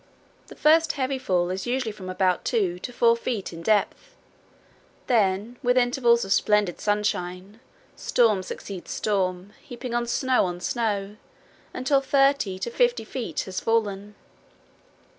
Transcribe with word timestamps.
The 0.47 0.55
first 0.55 0.93
heavy 0.93 1.19
fall 1.19 1.51
is 1.51 1.67
usually 1.67 1.91
from 1.91 2.09
about 2.09 2.43
two 2.43 2.79
to 2.79 2.91
four 2.91 3.15
feet 3.15 3.53
in 3.53 3.61
depth. 3.61 4.15
Then, 5.05 5.57
with 5.61 5.77
intervals 5.77 6.25
of 6.25 6.33
splendid 6.33 6.81
sunshine, 6.81 7.59
storm 7.95 8.41
succeeds 8.41 8.89
storm, 8.89 9.53
heaping 9.61 9.93
snow 10.07 10.45
on 10.45 10.59
snow, 10.59 11.17
until 11.71 12.01
thirty 12.01 12.57
to 12.57 12.71
fifty 12.71 13.03
feet 13.03 13.41
has 13.41 13.59
fallen. 13.59 14.15